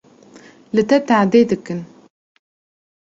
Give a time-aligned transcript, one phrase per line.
[0.73, 1.79] li te tehdê dikin